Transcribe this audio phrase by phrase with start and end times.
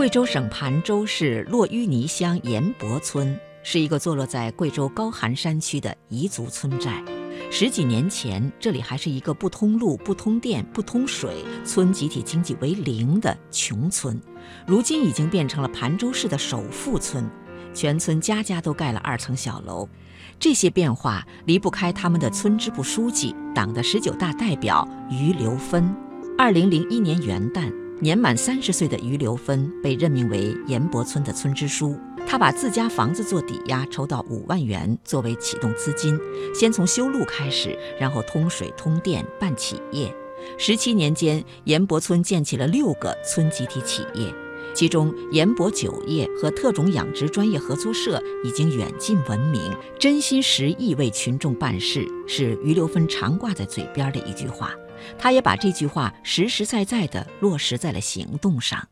[0.00, 7.04] 贵州省盘州市洛淤泥乡盐泊村是一个坐落在贵州高寒山区的彝族村寨。
[7.50, 14.18] 十几年前，这里还是一个不通路、不通电、不通水、村集体经济为零的穷村，
[14.66, 17.28] 如今已经变成了盘州市的首富村，
[17.74, 19.86] 全村家家都盖了二层小楼。
[20.38, 25.94] 这些变化离不开他们的村支部书记、党的十九大代表于留芬。
[26.38, 27.70] 二零零一年元旦。
[28.02, 36.18] 年满三十岁的余留芬被任命为盐泊村的村支书，他把自家房子做抵押，筹到五万元作为启动资金，
[36.54, 40.10] 先从修路开始，然后通水通电办企业。
[40.56, 44.32] 十七年间，盐泊村建起了六个村集体企业，
[44.74, 49.60] 其中盐博酒业和特种养殖专业合作社已经远近闻名。
[49.98, 54.72] 真心实意为群众办事，是于留芬常挂在嘴边的一句话。
[55.18, 58.88] 他也把这句话实实在在地落实在了行动上。